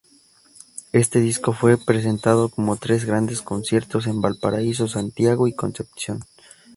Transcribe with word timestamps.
Este 0.93 1.19
disco 1.19 1.53
fue 1.53 1.77
presentado 1.77 2.49
con 2.49 2.75
tres 2.79 3.05
grandes 3.05 3.43
conciertos 3.43 4.07
en 4.07 4.19
Valparaíso, 4.19 4.87
Santiago 4.87 5.47
y 5.47 5.53
Concepción. 5.53 6.23